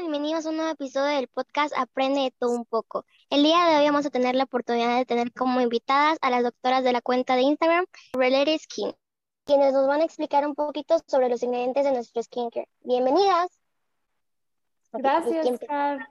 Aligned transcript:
bienvenidos 0.00 0.46
a 0.46 0.48
un 0.48 0.56
nuevo 0.56 0.72
episodio 0.72 1.14
del 1.14 1.28
podcast 1.28 1.74
Aprende 1.76 2.20
de 2.22 2.30
todo 2.38 2.52
un 2.52 2.64
poco. 2.64 3.04
El 3.28 3.42
día 3.42 3.66
de 3.66 3.76
hoy 3.76 3.84
vamos 3.84 4.06
a 4.06 4.10
tener 4.10 4.34
la 4.34 4.44
oportunidad 4.44 4.96
de 4.96 5.04
tener 5.04 5.30
como 5.32 5.60
invitadas 5.60 6.16
a 6.22 6.30
las 6.30 6.42
doctoras 6.42 6.82
de 6.84 6.92
la 6.92 7.02
cuenta 7.02 7.36
de 7.36 7.42
Instagram, 7.42 7.84
Related 8.14 8.58
Skin, 8.60 8.94
quienes 9.44 9.74
nos 9.74 9.86
van 9.86 10.00
a 10.00 10.04
explicar 10.04 10.46
un 10.46 10.54
poquito 10.54 10.96
sobre 11.06 11.28
los 11.28 11.42
ingredientes 11.42 11.84
de 11.84 11.92
nuestro 11.92 12.22
skincare. 12.22 12.66
Bienvenidas. 12.80 13.50
Gracias, 14.94 15.46
Scar. 15.56 16.08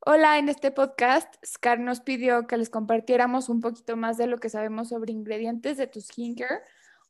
Hola, 0.00 0.36
en 0.36 0.50
este 0.50 0.70
podcast, 0.70 1.34
Scar 1.42 1.80
nos 1.80 2.00
pidió 2.00 2.46
que 2.46 2.58
les 2.58 2.68
compartiéramos 2.68 3.48
un 3.48 3.62
poquito 3.62 3.96
más 3.96 4.18
de 4.18 4.26
lo 4.26 4.36
que 4.36 4.50
sabemos 4.50 4.90
sobre 4.90 5.12
ingredientes 5.12 5.78
de 5.78 5.86
tu 5.86 6.02
skincare 6.02 6.60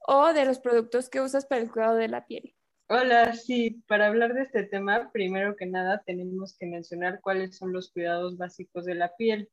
o 0.07 0.33
de 0.33 0.45
los 0.45 0.61
productos 0.61 1.11
que 1.11 1.21
usas 1.21 1.45
para 1.45 1.61
el 1.61 1.73
cuidado 1.73 1.97
de 1.97 2.07
la 2.07 2.25
piel. 2.25 2.55
Hola, 2.91 3.35
sí, 3.35 3.83
para 3.87 4.07
hablar 4.07 4.33
de 4.33 4.45
este 4.45 4.63
tema, 4.63 5.11
primero 5.13 5.57
que 5.57 5.67
nada 5.67 6.03
tenemos 6.07 6.57
que 6.57 6.65
mencionar 6.65 7.21
cuáles 7.21 7.55
son 7.55 7.71
los 7.71 7.91
cuidados 7.93 8.39
básicos 8.39 8.87
de 8.87 8.95
la 8.95 9.15
piel. 9.15 9.51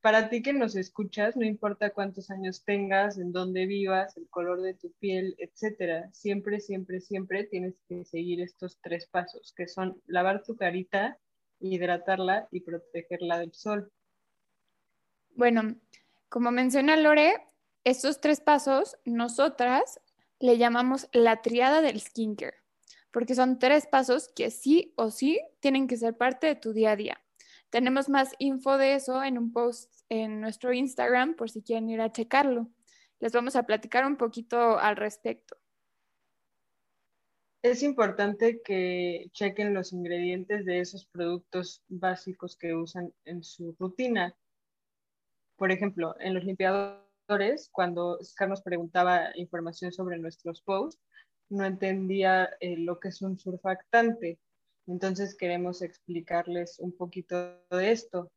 Para 0.00 0.28
ti 0.28 0.42
que 0.42 0.52
nos 0.52 0.76
escuchas, 0.76 1.36
no 1.36 1.44
importa 1.44 1.90
cuántos 1.90 2.30
años 2.30 2.62
tengas, 2.64 3.18
en 3.18 3.32
dónde 3.32 3.66
vivas, 3.66 4.16
el 4.16 4.28
color 4.28 4.62
de 4.62 4.74
tu 4.74 4.92
piel, 5.00 5.34
etcétera, 5.38 6.08
siempre, 6.12 6.60
siempre, 6.60 7.00
siempre 7.00 7.42
tienes 7.42 7.74
que 7.88 8.04
seguir 8.04 8.40
estos 8.40 8.78
tres 8.80 9.08
pasos, 9.08 9.52
que 9.56 9.66
son 9.66 10.00
lavar 10.06 10.44
tu 10.44 10.54
carita, 10.54 11.18
hidratarla 11.58 12.46
y 12.52 12.60
protegerla 12.60 13.40
del 13.40 13.54
sol. 13.54 13.90
Bueno, 15.34 15.74
como 16.28 16.52
menciona 16.52 16.96
Lore, 16.96 17.44
estos 17.82 18.20
tres 18.20 18.40
pasos 18.40 18.96
nosotras 19.04 20.00
le 20.40 20.58
llamamos 20.58 21.08
la 21.12 21.42
triada 21.42 21.80
del 21.80 22.00
skincare, 22.00 22.56
porque 23.10 23.34
son 23.34 23.58
tres 23.58 23.86
pasos 23.86 24.28
que 24.34 24.50
sí 24.50 24.92
o 24.96 25.10
sí 25.10 25.40
tienen 25.60 25.86
que 25.86 25.96
ser 25.96 26.16
parte 26.16 26.46
de 26.46 26.56
tu 26.56 26.72
día 26.72 26.92
a 26.92 26.96
día. 26.96 27.22
Tenemos 27.70 28.08
más 28.08 28.32
info 28.38 28.78
de 28.78 28.94
eso 28.94 29.22
en 29.22 29.38
un 29.38 29.52
post 29.52 29.92
en 30.08 30.40
nuestro 30.40 30.72
Instagram 30.72 31.34
por 31.34 31.50
si 31.50 31.62
quieren 31.62 31.90
ir 31.90 32.00
a 32.00 32.12
checarlo. 32.12 32.70
Les 33.18 33.32
vamos 33.32 33.56
a 33.56 33.64
platicar 33.64 34.06
un 34.06 34.16
poquito 34.16 34.78
al 34.78 34.96
respecto. 34.96 35.56
Es 37.62 37.82
importante 37.82 38.60
que 38.62 39.28
chequen 39.32 39.74
los 39.74 39.92
ingredientes 39.92 40.64
de 40.64 40.80
esos 40.80 41.06
productos 41.06 41.82
básicos 41.88 42.56
que 42.56 42.74
usan 42.74 43.12
en 43.24 43.42
su 43.42 43.74
rutina. 43.80 44.36
Por 45.56 45.72
ejemplo, 45.72 46.14
en 46.20 46.34
los 46.34 46.44
limpiadores 46.44 47.05
cuando 47.72 48.18
Scar 48.22 48.48
nos 48.48 48.62
preguntaba 48.62 49.30
información 49.34 49.92
sobre 49.92 50.18
nuestros 50.18 50.62
posts, 50.62 51.00
no 51.48 51.64
entendía 51.64 52.50
eh, 52.60 52.76
lo 52.76 52.98
que 52.98 53.08
es 53.08 53.22
un 53.22 53.38
surfactante. 53.38 54.38
Entonces 54.86 55.34
queremos 55.34 55.82
explicarles 55.82 56.78
un 56.78 56.96
poquito 56.96 57.36
de 57.70 57.90
esto. 57.90 58.30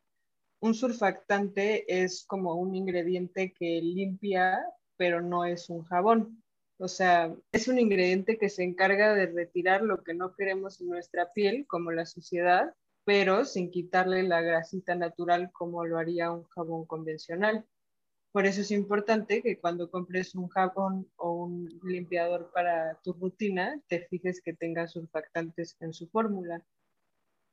Un 0.61 0.73
surfactante 0.73 1.85
es 2.03 2.25
como 2.25 2.55
un 2.55 2.75
ingrediente 2.75 3.53
que 3.53 3.79
limpia, 3.81 4.59
pero 4.97 5.21
no 5.21 5.45
es 5.45 5.69
un 5.69 5.83
jabón. 5.83 6.43
O 6.79 6.87
sea, 6.87 7.33
es 7.51 7.67
un 7.67 7.77
ingrediente 7.77 8.37
que 8.37 8.49
se 8.49 8.63
encarga 8.63 9.13
de 9.13 9.27
retirar 9.27 9.81
lo 9.81 10.03
que 10.03 10.13
no 10.13 10.33
queremos 10.33 10.81
en 10.81 10.87
nuestra 10.87 11.31
piel, 11.33 11.65
como 11.67 11.91
la 11.91 12.05
suciedad, 12.05 12.73
pero 13.05 13.45
sin 13.45 13.69
quitarle 13.69 14.23
la 14.23 14.41
grasita 14.41 14.95
natural 14.95 15.51
como 15.51 15.85
lo 15.85 15.97
haría 15.97 16.31
un 16.31 16.43
jabón 16.45 16.85
convencional. 16.85 17.65
Por 18.31 18.45
eso 18.45 18.61
es 18.61 18.69
importante 18.69 19.41
que 19.41 19.59
cuando 19.59 19.89
compres 19.89 20.35
un 20.35 20.49
jabón 20.49 21.09
o 21.15 21.31
un 21.31 21.79
limpiador 21.83 22.51
para 22.53 22.99
tu 23.03 23.13
rutina, 23.13 23.81
te 23.87 24.01
fijes 24.07 24.39
que 24.41 24.53
tenga 24.53 24.87
surfactantes 24.87 25.75
en 25.79 25.93
su 25.93 26.07
fórmula. 26.09 26.63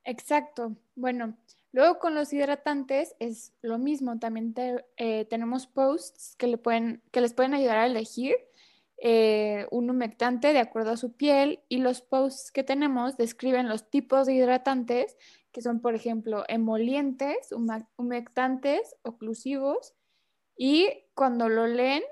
Exacto. 0.03 0.77
Bueno, 0.95 1.35
luego 1.71 1.97
con 1.97 2.13
los 2.13 2.31
hidratantes 2.31 3.15
es 3.19 3.53
lo 3.61 3.79
mismo. 3.79 4.19
También 4.19 4.53
eh, 4.97 5.25
tenemos 5.25 5.65
posts 5.65 6.35
que, 6.37 6.47
le 6.47 6.57
pueden, 6.57 7.01
que 7.11 7.21
les 7.21 7.33
pueden 7.33 7.55
ayudar 7.55 7.79
a 7.79 7.87
elegir 7.87 8.35
eh, 8.99 9.67
un 9.71 9.89
humectante 9.89 10.53
de 10.53 10.59
acuerdo 10.59 10.91
a 10.91 10.97
su 10.97 11.13
piel 11.13 11.59
y 11.69 11.79
los 11.79 12.01
posts 12.01 12.51
que 12.51 12.63
tenemos 12.63 13.17
describen 13.17 13.67
los 13.67 13.89
tipos 13.89 14.27
de 14.27 14.35
hidratantes 14.35 15.17
que 15.51 15.61
son, 15.61 15.81
por 15.81 15.95
ejemplo, 15.95 16.43
emolientes, 16.47 17.51
humectantes, 17.97 18.95
oclusivos 19.01 19.96
y 20.57 21.05
cuando 21.13 21.49
lo 21.49 21.67
leen, 21.67 22.03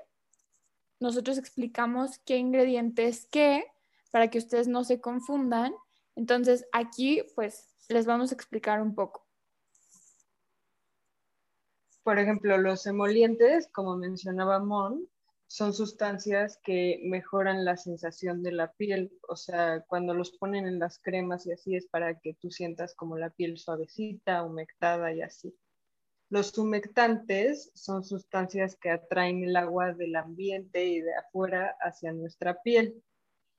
nosotros 1.00 1.36
explicamos 1.36 2.18
qué 2.24 2.36
ingredientes 2.36 3.26
qué 3.30 3.64
para 4.10 4.28
que 4.28 4.38
ustedes 4.38 4.68
no 4.68 4.84
se 4.84 5.00
confundan. 5.00 5.74
Entonces, 6.14 6.66
aquí 6.72 7.22
pues 7.34 7.74
les 7.88 8.06
vamos 8.06 8.30
a 8.30 8.34
explicar 8.34 8.80
un 8.80 8.94
poco. 8.94 9.26
Por 12.02 12.18
ejemplo, 12.18 12.56
los 12.56 12.86
emolientes, 12.86 13.68
como 13.72 13.96
mencionaba 13.96 14.60
Mon, 14.60 15.08
son 15.48 15.74
sustancias 15.74 16.58
que 16.62 17.00
mejoran 17.04 17.64
la 17.64 17.76
sensación 17.76 18.42
de 18.42 18.52
la 18.52 18.72
piel. 18.72 19.12
O 19.28 19.36
sea, 19.36 19.84
cuando 19.88 20.14
los 20.14 20.32
ponen 20.32 20.66
en 20.66 20.78
las 20.78 20.98
cremas 20.98 21.46
y 21.46 21.52
así 21.52 21.76
es 21.76 21.86
para 21.86 22.18
que 22.20 22.34
tú 22.34 22.50
sientas 22.50 22.94
como 22.94 23.18
la 23.18 23.30
piel 23.30 23.58
suavecita, 23.58 24.44
humectada 24.44 25.12
y 25.12 25.22
así. 25.22 25.54
Los 26.28 26.56
humectantes 26.58 27.70
son 27.74 28.04
sustancias 28.04 28.76
que 28.76 28.90
atraen 28.90 29.44
el 29.44 29.56
agua 29.56 29.92
del 29.92 30.16
ambiente 30.16 30.84
y 30.84 31.00
de 31.00 31.14
afuera 31.14 31.76
hacia 31.80 32.12
nuestra 32.12 32.62
piel. 32.62 33.02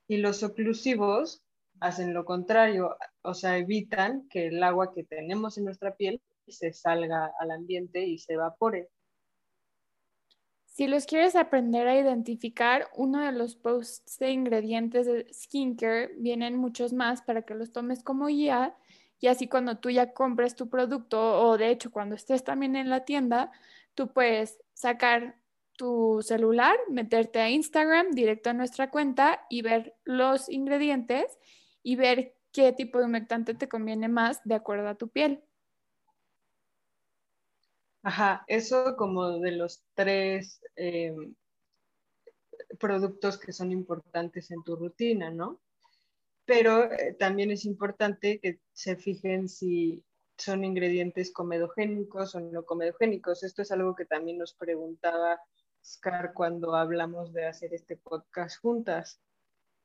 Y 0.07 0.17
los 0.17 0.43
oclusivos 0.43 1.43
hacen 1.79 2.13
lo 2.13 2.25
contrario, 2.25 2.97
o 3.21 3.33
sea, 3.33 3.57
evitan 3.57 4.27
que 4.29 4.47
el 4.47 4.61
agua 4.63 4.91
que 4.93 5.03
tenemos 5.03 5.57
en 5.57 5.65
nuestra 5.65 5.95
piel 5.95 6.21
se 6.47 6.73
salga 6.73 7.31
al 7.39 7.51
ambiente 7.51 8.05
y 8.05 8.17
se 8.17 8.33
evapore. 8.33 8.89
Si 10.65 10.85
los 10.85 11.05
quieres 11.05 11.35
aprender 11.35 11.87
a 11.87 11.99
identificar, 11.99 12.87
uno 12.95 13.25
de 13.25 13.31
los 13.31 13.55
posts 13.55 14.19
de 14.19 14.31
ingredientes 14.31 15.07
de 15.07 15.27
skincare 15.33 16.13
vienen 16.17 16.55
muchos 16.55 16.93
más 16.93 17.21
para 17.23 17.41
que 17.41 17.55
los 17.55 17.71
tomes 17.71 18.03
como 18.03 18.27
guía 18.27 18.75
y 19.19 19.27
así 19.27 19.47
cuando 19.47 19.77
tú 19.77 19.89
ya 19.89 20.13
compres 20.13 20.55
tu 20.55 20.69
producto 20.69 21.41
o 21.41 21.57
de 21.57 21.69
hecho 21.69 21.91
cuando 21.91 22.15
estés 22.15 22.43
también 22.43 22.75
en 22.75 22.89
la 22.89 23.05
tienda, 23.05 23.51
tú 23.95 24.07
puedes 24.13 24.59
sacar 24.73 25.35
tu 25.77 26.21
celular, 26.21 26.75
meterte 26.89 27.39
a 27.39 27.49
Instagram 27.49 28.11
directo 28.11 28.49
a 28.49 28.53
nuestra 28.53 28.89
cuenta 28.89 29.45
y 29.49 29.61
ver 29.61 29.95
los 30.03 30.49
ingredientes 30.49 31.37
y 31.83 31.95
ver 31.95 32.35
qué 32.51 32.73
tipo 32.73 32.99
de 32.99 33.05
humectante 33.05 33.53
te 33.53 33.69
conviene 33.69 34.07
más 34.07 34.41
de 34.43 34.55
acuerdo 34.55 34.89
a 34.89 34.95
tu 34.95 35.07
piel. 35.07 35.43
Ajá, 38.03 38.43
eso 38.47 38.95
como 38.95 39.39
de 39.39 39.51
los 39.51 39.83
tres 39.93 40.61
eh, 40.75 41.13
productos 42.79 43.37
que 43.37 43.51
son 43.51 43.71
importantes 43.71 44.49
en 44.51 44.63
tu 44.63 44.75
rutina, 44.75 45.29
¿no? 45.29 45.59
Pero 46.47 46.89
eh, 46.89 47.13
también 47.19 47.51
es 47.51 47.65
importante 47.65 48.39
que 48.39 48.61
se 48.71 48.95
fijen 48.95 49.49
si 49.49 50.01
son 50.37 50.63
ingredientes 50.63 51.33
comedogénicos 51.33 52.35
o 52.35 52.39
no 52.39 52.63
comedogénicos. 52.63 53.43
Esto 53.43 53.63
es 53.63 53.71
algo 53.71 53.95
que 53.95 54.05
también 54.05 54.37
nos 54.37 54.53
preguntaba 54.53 55.39
Scar 55.83 56.33
cuando 56.33 56.73
hablamos 56.75 57.33
de 57.33 57.45
hacer 57.45 57.73
este 57.73 57.97
podcast 57.97 58.61
juntas, 58.61 59.19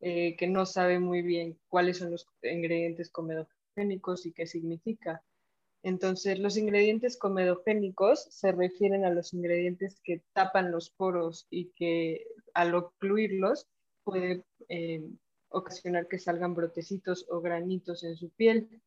eh, 0.01 0.37
que 0.37 0.47
no 0.47 0.65
sabe 0.65 1.01
muy 1.01 1.23
bien 1.23 1.59
cuáles 1.69 1.99
son 1.99 2.13
los 2.13 2.29
ingredientes 2.43 3.11
comedogénicos 3.11 4.25
y 4.25 4.33
qué 4.33 4.47
significa. 4.47 5.21
Entonces, 5.83 6.39
los 6.39 6.57
ingredientes 6.57 7.19
comedogénicos 7.19 8.23
se 8.31 8.53
refieren 8.53 9.05
a 9.05 9.11
los 9.11 9.35
ingredientes 9.35 10.01
que 10.05 10.23
tapan 10.33 10.71
los 10.71 10.91
poros 10.91 11.49
y 11.51 11.73
que 11.73 12.25
al 12.55 12.77
ocluirlos 12.77 13.67
puede 14.05 14.45
eh, 14.69 15.03
ocasionar 15.53 16.09
que 16.09 16.19
salgan 16.19 16.55
brotecitos 16.55 17.27
o 17.29 17.41
granitos 17.41 18.05
en 18.05 18.17
su 18.17 18.31
piel. 18.31 18.83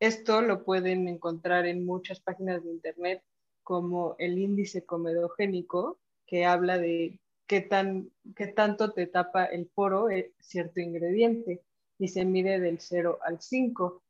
Esto 0.00 0.42
lo 0.42 0.64
pueden 0.64 1.08
encontrar 1.08 1.66
en 1.66 1.84
muchas 1.84 2.20
páginas 2.20 2.62
de 2.64 2.70
internet 2.70 3.22
como 3.62 4.14
el 4.18 4.38
índice 4.38 4.84
comedogénico, 4.84 5.98
que 6.26 6.44
habla 6.44 6.78
de 6.78 7.18
qué, 7.46 7.60
tan, 7.60 8.10
qué 8.34 8.48
tanto 8.48 8.92
te 8.92 9.06
tapa 9.06 9.44
el 9.46 9.66
poro 9.66 10.10
eh, 10.10 10.32
cierto 10.38 10.80
ingrediente 10.80 11.62
y 11.98 12.08
se 12.08 12.24
mide 12.24 12.60
del 12.60 12.78
0 12.80 13.18
al 13.22 13.40
5. 13.40 14.02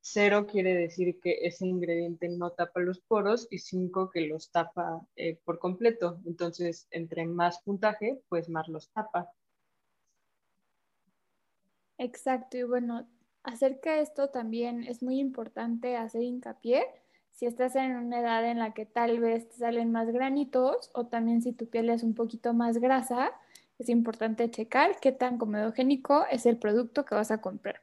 0 0.00 0.46
quiere 0.50 0.74
decir 0.74 1.20
que 1.20 1.38
ese 1.42 1.66
ingrediente 1.66 2.28
no 2.28 2.50
tapa 2.50 2.80
los 2.80 3.00
poros 3.00 3.46
y 3.50 3.58
5 3.58 4.10
que 4.10 4.22
los 4.22 4.50
tapa 4.50 5.06
eh, 5.16 5.38
por 5.44 5.58
completo. 5.58 6.20
Entonces, 6.26 6.88
entre 6.90 7.24
más 7.24 7.62
puntaje, 7.62 8.20
pues 8.28 8.48
más 8.48 8.68
los 8.68 8.90
tapa. 8.90 9.30
Exacto, 12.02 12.56
y 12.56 12.64
bueno, 12.64 13.06
acerca 13.44 13.94
de 13.94 14.00
esto 14.00 14.28
también 14.28 14.82
es 14.82 15.04
muy 15.04 15.20
importante 15.20 15.96
hacer 15.96 16.22
hincapié 16.22 16.84
si 17.30 17.46
estás 17.46 17.76
en 17.76 17.94
una 17.94 18.18
edad 18.18 18.44
en 18.44 18.58
la 18.58 18.74
que 18.74 18.86
tal 18.86 19.20
vez 19.20 19.48
te 19.48 19.58
salen 19.58 19.92
más 19.92 20.10
granitos 20.10 20.90
o 20.94 21.06
también 21.06 21.42
si 21.42 21.52
tu 21.52 21.68
piel 21.68 21.90
es 21.90 22.02
un 22.02 22.14
poquito 22.14 22.54
más 22.54 22.78
grasa, 22.78 23.30
es 23.78 23.88
importante 23.88 24.50
checar 24.50 24.98
qué 25.00 25.12
tan 25.12 25.38
comedogénico 25.38 26.26
es 26.28 26.44
el 26.44 26.56
producto 26.56 27.04
que 27.04 27.14
vas 27.14 27.30
a 27.30 27.40
comprar. 27.40 27.80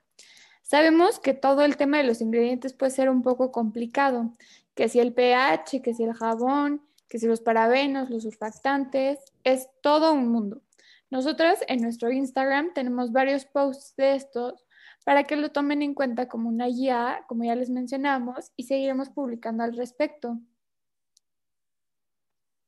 Sabemos 0.63 1.21
que 1.21 1.33
todo 1.33 1.61
el 1.61 1.77
tema 1.77 1.97
de 1.99 2.03
los 2.03 2.19
ingredientes 2.19 2.73
puede 2.73 2.91
ser 2.91 3.09
un 3.09 3.21
poco 3.21 3.53
complicado, 3.53 4.33
que 4.75 4.89
si 4.89 4.99
el 4.99 5.13
pH, 5.13 5.81
que 5.81 5.93
si 5.93 6.03
el 6.03 6.13
jabón, 6.13 6.81
que 7.07 7.19
si 7.19 7.25
los 7.25 7.39
parabenos, 7.39 8.09
los 8.09 8.23
surfactantes, 8.23 9.19
es 9.45 9.69
todo 9.81 10.11
un 10.11 10.27
mundo. 10.27 10.61
Nosotros 11.09 11.59
en 11.67 11.81
nuestro 11.81 12.11
Instagram 12.11 12.73
tenemos 12.73 13.11
varios 13.11 13.45
posts 13.45 13.95
de 13.95 14.15
estos 14.15 14.65
para 15.05 15.23
que 15.23 15.35
lo 15.35 15.51
tomen 15.51 15.81
en 15.81 15.95
cuenta 15.95 16.27
como 16.27 16.49
una 16.49 16.67
guía, 16.67 17.25
como 17.27 17.43
ya 17.43 17.55
les 17.55 17.69
mencionamos, 17.69 18.51
y 18.55 18.63
seguiremos 18.63 19.09
publicando 19.09 19.63
al 19.63 19.75
respecto. 19.75 20.39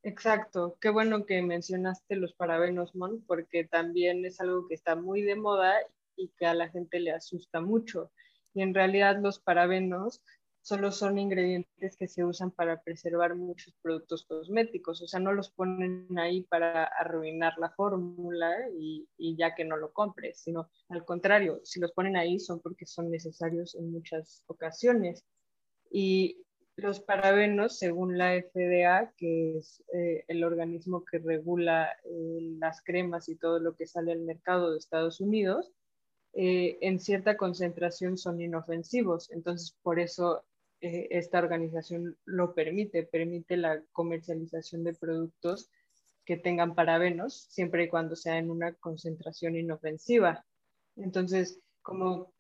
Exacto, 0.04 0.78
qué 0.82 0.90
bueno 0.90 1.28
que 1.28 1.44
mencionaste 1.44 2.16
los 2.16 2.34
parabenos, 2.34 2.96
Mon, 2.96 3.22
porque 3.28 3.66
también 3.66 4.26
es 4.26 4.42
algo 4.42 4.68
que 4.68 4.74
está 4.74 4.96
muy 4.96 5.22
de 5.22 5.36
moda 5.36 5.76
y 6.16 6.30
que 6.30 6.48
a 6.48 6.56
la 6.56 6.70
gente 6.70 7.00
le 7.00 7.12
asusta 7.12 7.62
mucho. 7.62 8.12
Y 8.56 8.64
en 8.64 8.74
realidad 8.74 9.20
los 9.22 9.40
parabenos 9.40 10.24
solo 10.62 10.92
son 10.92 11.18
ingredientes 11.18 11.98
que 11.98 12.08
se 12.08 12.24
usan 12.24 12.52
para 12.52 12.82
preservar 12.82 13.36
muchos 13.36 13.74
productos 13.82 14.26
cosméticos, 14.26 15.02
o 15.02 15.08
sea, 15.08 15.20
no 15.20 15.34
los 15.34 15.50
ponen 15.50 16.08
ahí 16.18 16.44
para 16.44 16.86
arruinar 16.86 17.54
la 17.58 17.72
fórmula 17.72 18.52
y, 18.78 19.08
y, 19.18 19.36
ya 19.36 19.56
que 19.56 19.66
no 19.66 19.78
lo 19.78 19.92
compres, 19.92 20.40
sino 20.40 20.70
al 20.90 21.04
contrario, 21.06 21.60
si 21.64 21.80
los 21.80 21.92
ponen 21.92 22.16
ahí 22.16 22.40
son 22.40 22.60
porque 22.60 22.86
son 22.86 23.10
necesarios 23.10 23.76
en 23.76 23.92
muchas 23.92 24.44
ocasiones. 24.48 25.26
Y 25.90 26.42
los 26.76 27.00
parabenos, 27.00 27.78
según 27.78 28.18
la 28.18 28.34
FDA, 28.42 29.14
que 29.18 29.58
es 29.58 29.84
eh, 29.94 30.24
el 30.28 30.44
organismo 30.44 31.04
que 31.06 31.20
regula 31.20 31.90
eh, 32.06 32.40
las 32.60 32.82
cremas 32.82 33.30
y 33.30 33.36
todo 33.36 33.60
lo 33.60 33.76
que 33.76 33.88
sale 33.88 34.12
al 34.12 34.22
mercado 34.22 34.72
de 34.72 34.78
Estados 34.78 35.22
Unidos, 35.22 35.72
eh, 36.34 36.78
en 36.82 37.00
cierta 37.00 37.36
concentración 37.36 38.18
son 38.18 38.42
inofensivos. 38.42 39.30
Entonces, 39.32 39.76
por 39.82 40.00
eso 40.00 40.44
esta 40.82 41.40
organización 41.40 42.18
lo 42.26 42.54
permite, 42.54 43.04
permite 43.04 43.56
la 43.58 43.84
comercialización 43.92 44.84
de 44.84 44.94
productos 44.94 45.70
que 46.26 46.38
tengan 46.38 46.76
parabenos, 46.76 47.48
siempre 47.50 47.84
y 47.84 47.88
cuando 47.90 48.16
sea 48.16 48.38
en 48.38 48.50
una 48.50 48.74
concentración 48.74 49.56
inofensiva. 49.56 50.46
Entonces, 50.96 51.60
como 51.82 52.34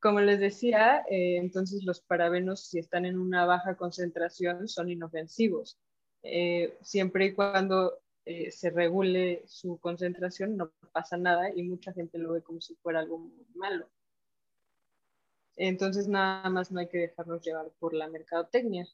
como 0.00 0.20
les 0.20 0.38
decía, 0.38 1.04
eh, 1.10 1.38
entonces 1.38 1.84
los 1.84 2.00
parabenos, 2.00 2.66
si 2.66 2.78
están 2.78 3.04
en 3.04 3.18
una 3.18 3.44
baja 3.46 3.76
concentración, 3.76 4.68
son 4.68 4.90
inofensivos. 4.90 5.78
Eh, 6.22 6.78
siempre 6.82 7.26
y 7.26 7.34
cuando 7.34 7.98
eh, 8.24 8.50
se 8.50 8.70
regule 8.70 9.42
su 9.46 9.78
concentración, 9.78 10.56
no 10.56 10.72
pasa 10.92 11.16
nada 11.16 11.50
y 11.54 11.62
mucha 11.64 11.92
gente 11.92 12.18
lo 12.18 12.32
ve 12.32 12.42
como 12.42 12.60
si 12.60 12.76
fuera 12.76 13.00
algo 13.00 13.28
malo. 13.54 13.88
Entonces, 15.58 16.08
nada 16.08 16.48
más 16.48 16.70
no 16.70 16.80
hay 16.80 16.88
que 16.88 16.98
dejarnos 16.98 17.42
llevar 17.42 17.70
por 17.78 17.92
la 17.92 18.08
mercadotecnia. 18.08 18.88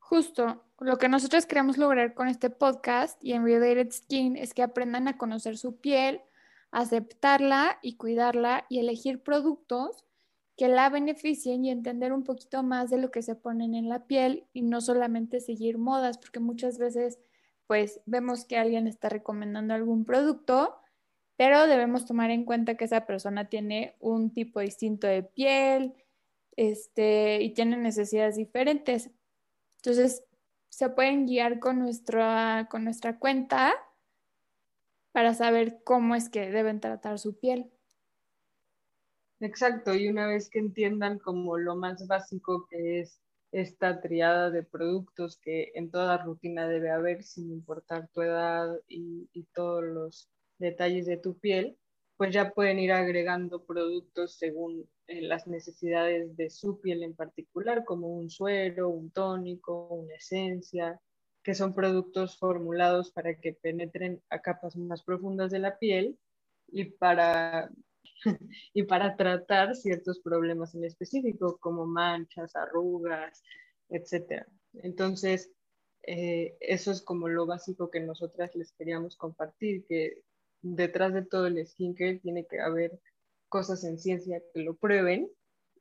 Justo, 0.00 0.64
lo 0.80 0.98
que 0.98 1.08
nosotros 1.08 1.46
queremos 1.46 1.78
lograr 1.78 2.14
con 2.14 2.28
este 2.28 2.50
podcast 2.50 3.22
y 3.22 3.32
en 3.32 3.44
Related 3.44 3.92
Skin 3.92 4.36
es 4.36 4.52
que 4.52 4.62
aprendan 4.62 5.06
a 5.06 5.16
conocer 5.16 5.56
su 5.56 5.76
piel, 5.76 6.20
aceptarla 6.70 7.78
y 7.82 7.96
cuidarla 7.96 8.66
y 8.68 8.80
elegir 8.80 9.22
productos 9.22 10.04
que 10.56 10.66
la 10.66 10.90
beneficien 10.90 11.64
y 11.64 11.70
entender 11.70 12.12
un 12.12 12.24
poquito 12.24 12.64
más 12.64 12.90
de 12.90 12.98
lo 12.98 13.12
que 13.12 13.22
se 13.22 13.36
ponen 13.36 13.76
en 13.76 13.88
la 13.88 14.06
piel 14.06 14.44
y 14.52 14.62
no 14.62 14.80
solamente 14.80 15.38
seguir 15.38 15.78
modas, 15.78 16.18
porque 16.18 16.40
muchas 16.40 16.78
veces 16.78 17.20
pues 17.68 18.00
vemos 18.06 18.44
que 18.44 18.56
alguien 18.56 18.88
está 18.88 19.08
recomendando 19.08 19.74
algún 19.74 20.04
producto, 20.04 20.74
pero 21.38 21.68
debemos 21.68 22.04
tomar 22.04 22.32
en 22.32 22.44
cuenta 22.44 22.74
que 22.74 22.84
esa 22.84 23.06
persona 23.06 23.48
tiene 23.48 23.94
un 24.00 24.34
tipo 24.34 24.58
distinto 24.58 25.06
de 25.06 25.22
piel 25.22 25.94
este, 26.56 27.40
y 27.40 27.54
tiene 27.54 27.76
necesidades 27.76 28.34
diferentes. 28.34 29.12
Entonces, 29.76 30.24
se 30.68 30.90
pueden 30.90 31.26
guiar 31.26 31.60
con 31.60 31.78
nuestra, 31.78 32.66
con 32.68 32.82
nuestra 32.82 33.20
cuenta 33.20 33.72
para 35.12 35.32
saber 35.32 35.80
cómo 35.84 36.16
es 36.16 36.28
que 36.28 36.50
deben 36.50 36.80
tratar 36.80 37.20
su 37.20 37.38
piel. 37.38 37.70
Exacto, 39.38 39.94
y 39.94 40.08
una 40.08 40.26
vez 40.26 40.50
que 40.50 40.58
entiendan 40.58 41.20
como 41.20 41.56
lo 41.56 41.76
más 41.76 42.04
básico 42.08 42.66
que 42.68 42.98
es 42.98 43.20
esta 43.52 44.00
triada 44.00 44.50
de 44.50 44.64
productos 44.64 45.38
que 45.38 45.70
en 45.74 45.92
toda 45.92 46.18
rutina 46.18 46.66
debe 46.66 46.90
haber 46.90 47.22
sin 47.22 47.52
importar 47.52 48.08
tu 48.08 48.22
edad 48.22 48.76
y, 48.88 49.28
todos 49.54 49.84
los 49.84 50.28
detalles 50.58 51.06
de 51.06 51.16
tu 51.16 51.38
piel, 51.38 51.78
pues 52.16 52.32
ya 52.34 52.50
pueden 52.50 52.78
ir 52.80 52.92
agregando 52.92 53.64
productos 53.64 54.36
según 54.38 54.88
eh, 55.06 55.22
las 55.22 55.46
necesidades 55.46 56.36
de 56.36 56.50
su 56.50 56.80
piel 56.80 57.02
en 57.02 57.14
particular, 57.14 57.84
como 57.84 58.08
un 58.08 58.28
suero, 58.28 58.88
un 58.88 59.10
tónico, 59.10 59.88
una 59.88 60.16
esencia, 60.16 61.00
que 61.42 61.54
son 61.54 61.74
productos 61.74 62.36
formulados 62.36 63.12
para 63.12 63.38
que 63.38 63.54
penetren 63.54 64.20
a 64.30 64.40
capas 64.40 64.76
más 64.76 65.02
profundas 65.04 65.50
de 65.50 65.60
la 65.60 65.78
piel 65.78 66.18
y 66.66 66.86
para, 66.86 67.70
y 68.74 68.82
para 68.82 69.16
tratar 69.16 69.76
ciertos 69.76 70.20
problemas 70.20 70.74
en 70.74 70.84
específico, 70.84 71.56
como 71.58 71.86
manchas, 71.86 72.56
arrugas, 72.56 73.42
etc. 73.88 74.44
Entonces, 74.74 75.52
eh, 76.02 76.56
eso 76.60 76.90
es 76.90 77.00
como 77.00 77.28
lo 77.28 77.46
básico 77.46 77.90
que 77.90 78.00
nosotras 78.00 78.54
les 78.54 78.72
queríamos 78.72 79.16
compartir, 79.16 79.86
que 79.86 80.22
detrás 80.62 81.14
de 81.14 81.24
todo 81.24 81.46
el 81.46 81.64
skincare 81.66 82.18
tiene 82.18 82.46
que 82.46 82.60
haber 82.60 83.00
cosas 83.48 83.84
en 83.84 83.98
ciencia 83.98 84.42
que 84.52 84.62
lo 84.62 84.74
prueben 84.74 85.30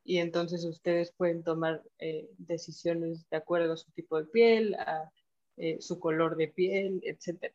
y 0.04 0.20
entonces 0.20 0.64
ustedes 0.64 1.12
pueden 1.12 1.44
tomar 1.44 1.84
eh, 2.00 2.30
decisiones 2.38 3.30
de 3.30 3.38
acuerdo 3.38 3.74
a 3.74 3.78
su 3.78 3.92
tipo 3.92 4.18
de 4.18 4.26
piel, 4.26 4.76
a 4.76 5.12
eh, 5.58 5.78
su 5.82 6.00
color 6.00 6.38
de 6.38 6.48
piel, 6.48 7.02
etc. 7.04 7.54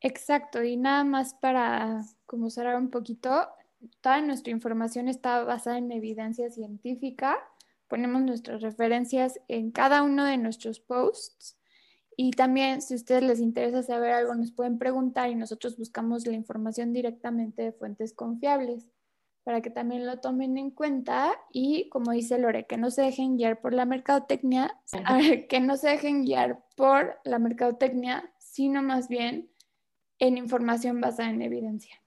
Exacto, 0.00 0.62
y 0.62 0.76
nada 0.76 1.02
más 1.04 1.34
para 1.34 2.02
como 2.26 2.50
cerrar 2.50 2.76
un 2.76 2.90
poquito, 2.90 3.48
toda 4.00 4.20
nuestra 4.20 4.52
información 4.52 5.08
está 5.08 5.44
basada 5.44 5.78
en 5.78 5.90
evidencia 5.92 6.50
científica. 6.50 7.38
Ponemos 7.88 8.22
nuestras 8.22 8.60
referencias 8.60 9.40
en 9.48 9.70
cada 9.70 10.02
uno 10.02 10.24
de 10.24 10.36
nuestros 10.36 10.78
posts. 10.78 11.57
Y 12.20 12.32
también, 12.32 12.82
si 12.82 12.94
a 12.94 12.96
ustedes 12.96 13.22
les 13.22 13.38
interesa 13.38 13.80
saber 13.84 14.10
algo, 14.10 14.34
nos 14.34 14.50
pueden 14.50 14.76
preguntar 14.76 15.30
y 15.30 15.36
nosotros 15.36 15.76
buscamos 15.78 16.26
la 16.26 16.32
información 16.32 16.92
directamente 16.92 17.62
de 17.62 17.72
fuentes 17.72 18.12
confiables 18.12 18.88
para 19.44 19.62
que 19.62 19.70
también 19.70 20.04
lo 20.04 20.18
tomen 20.18 20.58
en 20.58 20.72
cuenta 20.72 21.40
y 21.52 21.88
como 21.90 22.10
dice 22.10 22.36
Lore, 22.36 22.66
que 22.66 22.76
no 22.76 22.90
se 22.90 23.02
dejen 23.02 23.36
guiar 23.36 23.60
por 23.60 23.72
la 23.72 23.84
mercadotecnia, 23.84 24.76
que 25.48 25.60
no 25.60 25.76
se 25.76 25.90
dejen 25.90 26.24
guiar 26.24 26.64
por 26.76 27.20
la 27.22 27.38
mercadotecnia, 27.38 28.34
sino 28.40 28.82
más 28.82 29.06
bien 29.06 29.52
en 30.18 30.38
información 30.38 31.00
basada 31.00 31.30
en 31.30 31.40
evidencia. 31.40 32.02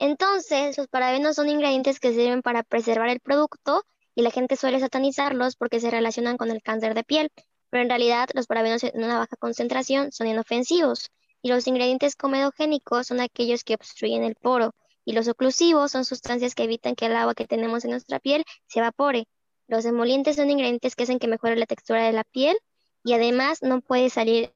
Entonces, 0.00 0.76
los 0.76 0.88
parabenos 0.88 1.36
son 1.36 1.48
ingredientes 1.48 2.00
que 2.00 2.12
sirven 2.12 2.42
para 2.42 2.64
preservar 2.64 3.10
el 3.10 3.20
producto 3.20 3.84
y 4.16 4.22
la 4.22 4.30
gente 4.32 4.56
suele 4.56 4.80
satanizarlos 4.80 5.54
porque 5.54 5.78
se 5.78 5.90
relacionan 5.90 6.38
con 6.38 6.50
el 6.50 6.62
cáncer 6.62 6.94
de 6.94 7.04
piel, 7.04 7.30
pero 7.70 7.82
en 7.82 7.90
realidad 7.90 8.28
los 8.34 8.46
parabenos 8.46 8.82
en 8.82 9.04
una 9.04 9.18
baja 9.18 9.36
concentración 9.36 10.10
son 10.10 10.26
inofensivos 10.26 11.10
y 11.42 11.50
los 11.50 11.66
ingredientes 11.66 12.16
comedogénicos 12.16 13.06
son 13.06 13.20
aquellos 13.20 13.62
que 13.62 13.74
obstruyen 13.74 14.24
el 14.24 14.34
poro 14.34 14.74
y 15.04 15.12
los 15.12 15.28
oclusivos 15.28 15.92
son 15.92 16.04
sustancias 16.04 16.54
que 16.54 16.64
evitan 16.64 16.94
que 16.96 17.06
el 17.06 17.14
agua 17.14 17.34
que 17.34 17.46
tenemos 17.46 17.84
en 17.84 17.90
nuestra 17.90 18.18
piel 18.18 18.44
se 18.66 18.80
evapore. 18.80 19.28
Los 19.68 19.84
emolientes 19.84 20.36
son 20.36 20.50
ingredientes 20.50 20.96
que 20.96 21.04
hacen 21.04 21.18
que 21.18 21.28
mejore 21.28 21.56
la 21.56 21.66
textura 21.66 22.04
de 22.04 22.12
la 22.12 22.24
piel 22.24 22.56
y 23.04 23.12
además 23.12 23.62
no 23.62 23.82
puede 23.82 24.08
salir 24.08 24.52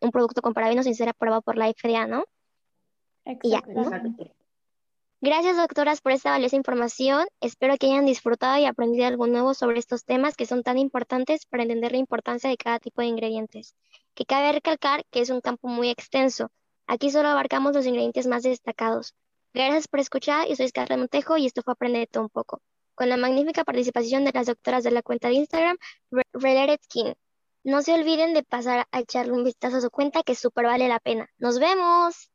un 0.00 0.10
producto 0.10 0.40
con 0.40 0.54
parabenos 0.54 0.86
sin 0.86 0.94
ser 0.94 1.10
aprobado 1.10 1.42
por 1.42 1.56
la 1.56 1.68
FDA, 1.68 2.06
¿no? 2.06 2.24
Exacto. 3.24 4.37
Gracias, 5.20 5.56
doctoras, 5.56 6.00
por 6.00 6.12
esta 6.12 6.30
valiosa 6.30 6.54
información. 6.54 7.26
Espero 7.40 7.76
que 7.76 7.86
hayan 7.86 8.06
disfrutado 8.06 8.56
y 8.58 8.66
aprendido 8.66 9.04
algo 9.04 9.26
nuevo 9.26 9.52
sobre 9.52 9.80
estos 9.80 10.04
temas 10.04 10.36
que 10.36 10.46
son 10.46 10.62
tan 10.62 10.78
importantes 10.78 11.44
para 11.44 11.64
entender 11.64 11.90
la 11.90 11.98
importancia 11.98 12.48
de 12.48 12.56
cada 12.56 12.78
tipo 12.78 13.00
de 13.00 13.08
ingredientes 13.08 13.74
que 14.14 14.24
cabe 14.24 14.52
recalcar 14.52 15.04
que 15.10 15.20
es 15.20 15.30
un 15.30 15.40
campo 15.40 15.66
muy 15.66 15.90
extenso. 15.90 16.52
Aquí 16.86 17.10
solo 17.10 17.28
abarcamos 17.28 17.74
los 17.74 17.84
ingredientes 17.86 18.28
más 18.28 18.44
destacados. 18.44 19.14
Gracias 19.52 19.88
por 19.88 19.98
escuchar, 19.98 20.46
yo 20.46 20.54
soy 20.54 20.68
Scarlett 20.68 20.98
Montejo 21.00 21.36
y 21.36 21.46
esto 21.46 21.62
fue 21.62 21.72
Aprender 21.72 22.06
todo 22.08 22.22
un 22.22 22.30
poco, 22.30 22.62
con 22.94 23.08
la 23.08 23.16
magnífica 23.16 23.64
participación 23.64 24.24
de 24.24 24.30
las 24.32 24.46
doctoras 24.46 24.84
de 24.84 24.92
la 24.92 25.02
cuenta 25.02 25.28
de 25.28 25.34
Instagram, 25.34 25.78
Related 26.32 26.78
Skin. 26.84 27.14
No 27.64 27.82
se 27.82 27.92
olviden 27.94 28.34
de 28.34 28.44
pasar 28.44 28.86
a 28.92 29.00
echarle 29.00 29.32
un 29.32 29.42
vistazo 29.42 29.78
a 29.78 29.80
su 29.80 29.90
cuenta 29.90 30.22
que 30.22 30.36
súper 30.36 30.66
vale 30.66 30.88
la 30.88 31.00
pena. 31.00 31.28
¡Nos 31.38 31.58
vemos! 31.58 32.30